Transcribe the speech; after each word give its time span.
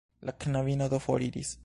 La 0.29 0.33
knabino 0.45 0.87
do 0.95 1.03
foriris. 1.05 1.57